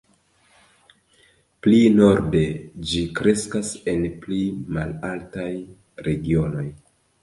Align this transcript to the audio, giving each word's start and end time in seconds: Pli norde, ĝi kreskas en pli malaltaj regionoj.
Pli 1.65 1.81
norde, 1.99 2.43
ĝi 2.95 3.05
kreskas 3.21 3.73
en 3.97 4.05
pli 4.27 4.43
malaltaj 4.75 5.51
regionoj. 6.11 6.71